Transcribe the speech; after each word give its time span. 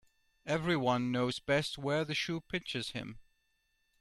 Every 0.47 0.75
one 0.75 1.11
knows 1.11 1.37
best 1.37 1.77
where 1.77 2.03
the 2.03 2.15
shoe 2.15 2.41
pinches 2.41 2.89
him. 2.89 3.19